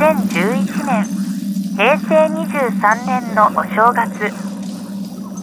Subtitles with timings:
[0.00, 1.04] 2011年
[1.76, 4.32] 平成23年のお正月。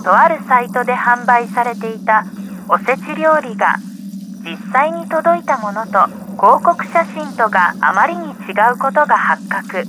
[0.03, 2.25] とあるサイトで販売されていた
[2.67, 3.75] おせち料理が
[4.43, 6.07] 実際に届いたものと
[6.41, 9.83] 広告写真とがあまりに違うことが発覚。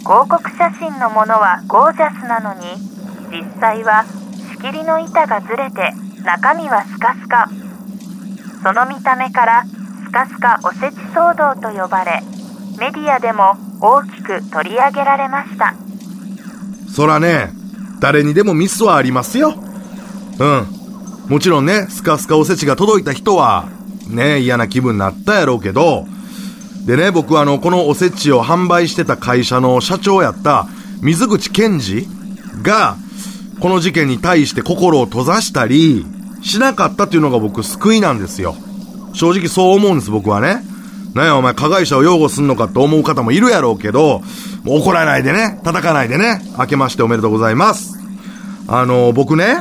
[0.00, 2.74] 広告写真のものはゴージャスなのに
[3.30, 4.04] 実際は
[4.50, 5.92] 仕切りの板がずれて
[6.24, 7.48] 中身はスカスカ。
[8.64, 12.20] その見た目からスカスカおせち騒動と呼ばれ
[12.80, 15.74] メディアでも大きく取り上げられました。
[16.90, 17.52] そらね
[18.00, 19.54] 誰にでもミスはありますよ。
[20.38, 20.66] うん。
[21.28, 23.68] もちろんねスカスカおせちが届いた人は
[24.08, 26.06] ね嫌な気分になったやろうけど。
[26.86, 30.66] でね僕あのこのおせちを販売してた会社の社長やった
[31.02, 32.06] 水口健二
[32.62, 32.96] が
[33.60, 36.06] この事件に対して心を閉ざしたり
[36.42, 38.56] しなかったっていうのが僕救いなんですよ。
[39.12, 40.69] 正直そう思うんです僕はね。
[41.14, 44.22] なんやお前加害者を擁護すんのかと思う方もいるやろうけど、
[44.64, 47.98] もう怒らないでね、叩かないでね、明けましておめでとうございます。
[48.68, 49.56] あの、僕ね、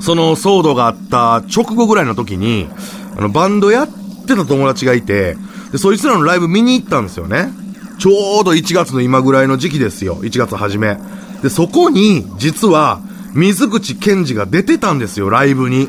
[0.00, 2.68] その騒動があった直後ぐらいの時に、
[3.16, 3.88] あの、バンドやっ
[4.26, 5.36] てた友達がいて、
[5.72, 7.50] で、そいつらのライブ見に行ったんですよね。
[7.98, 10.16] ちょうど1月の今ぐらいの時期ですよ。
[10.22, 10.96] 1月初め。
[11.42, 13.02] で、そこに、実は、
[13.34, 15.88] 水口健二が出てたんですよ、ライブに。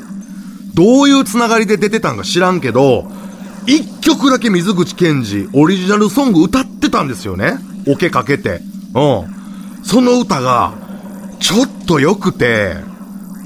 [0.74, 3.10] どういうつながりで出てたんか知らんけど、
[3.68, 7.60] 一曲だけ水口健二、オリジナルソング歌ってたんですよね。
[7.88, 8.62] オケかけて。
[8.96, 9.84] うん。
[9.84, 10.74] その歌が、
[11.40, 12.76] ちょっと良くて、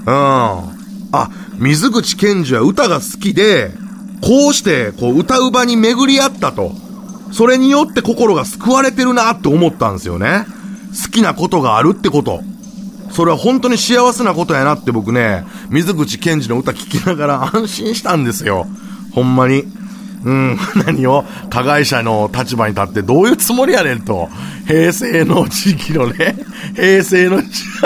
[0.05, 0.13] うん。
[0.13, 3.71] あ、水口健二は歌が好きで、
[4.21, 6.73] こうして、こう、歌う場に巡り合ったと。
[7.31, 10.45] それによって心が救われてるなって思ったんですよね。
[11.03, 12.41] 好きなことがあるってこと。
[13.11, 18.67] それは本当に幸せなことやなって僕ね、水口健二の歌聴きながら安心したんですよ。
[19.13, 19.65] ほんまに。
[20.25, 24.27] うん、 何を加害者の立場に立ってどういうつもりやねんと。
[24.67, 26.35] 平成の時期のね、
[26.75, 27.41] 平成の、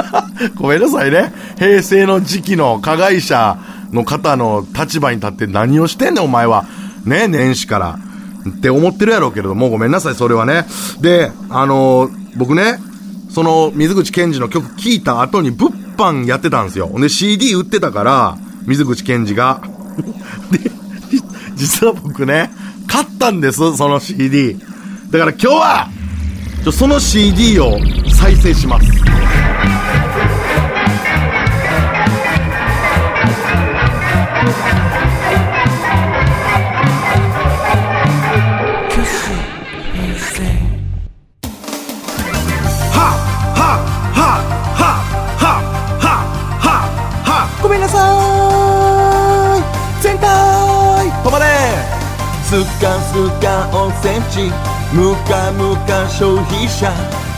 [0.56, 1.34] ごめんなさいね。
[1.58, 3.58] 平成の時期の加害者
[3.92, 6.66] の方の立場に立って何をしてんねんお前は。
[7.06, 8.00] ね、年始から。
[8.48, 10.66] って思ってるやろうけれども、ごめんなさい、それはね。
[11.02, 12.80] で、あのー、僕ね、
[13.30, 16.90] その水口健二の曲聴いた後に物販やってたんですよ。
[16.98, 19.62] で、CD 売ってたから、水口健二が。
[21.60, 22.50] 実は僕ね、
[22.88, 24.58] 買ったんです、その CD。
[25.12, 25.90] だから今日は、
[26.64, 27.78] ちょその CD を
[28.18, 28.88] 再生します。
[52.50, 54.50] スカスカおせち
[54.92, 56.90] ムカムカ消費者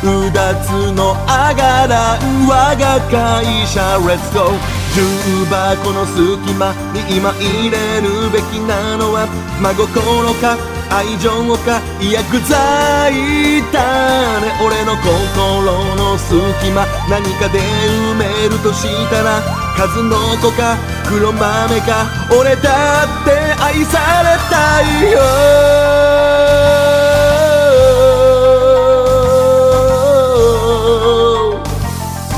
[0.08, 4.56] うだつのあがらう我が会社 Let's go
[4.96, 9.28] 重箱の隙間に今入れるべきなのは
[9.60, 10.56] 真心か
[10.90, 11.30] 愛情
[11.60, 19.42] かいや具材だね俺の心の隙間何かで埋めるとしたら
[19.76, 25.20] 数の子か黒豆か俺だって愛されたいよ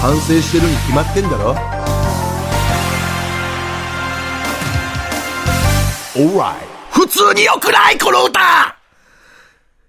[0.01, 1.55] 反省してるに決まってんだろ
[6.15, 6.55] ？Alright
[6.91, 8.77] 普通に良くないこの歌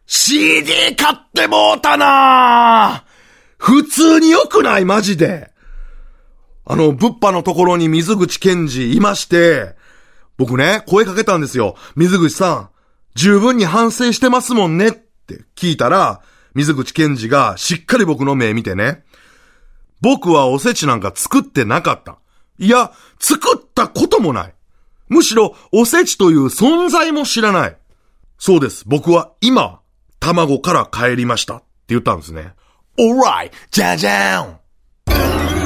[0.06, 3.04] !CD 買ってもうたな
[3.58, 5.50] 普通に良くないマジで。
[6.66, 9.74] あの、物販のところに水口健二いまして、
[10.36, 11.76] 僕ね、声かけたんですよ。
[11.96, 12.68] 水口さん、
[13.14, 16.20] 十分に反省してますもんねって聞いたら、
[16.54, 19.04] 水口健二がしっかり僕の目見てね、
[20.00, 22.18] 僕はおせちなんか作ってなかった。
[22.58, 24.54] いや、作ったこともない。
[25.08, 27.76] むしろ、おせちという存在も知らない。
[28.38, 28.84] そうです。
[28.86, 29.80] 僕は今、
[30.20, 32.54] 卵から帰りましたって言ったんですね。
[32.98, 33.50] alright!
[33.70, 35.63] じゃじゃーん